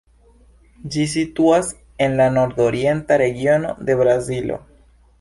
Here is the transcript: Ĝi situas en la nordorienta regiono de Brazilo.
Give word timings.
Ĝi 0.95 1.05
situas 1.11 1.69
en 2.07 2.17
la 2.23 2.29
nordorienta 2.41 3.23
regiono 3.27 3.79
de 3.91 4.03
Brazilo. 4.05 4.63